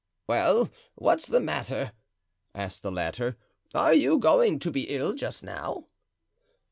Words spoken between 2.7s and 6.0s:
the latter, "are you going to be ill just now?"